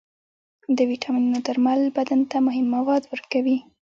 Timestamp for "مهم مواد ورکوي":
2.47-3.57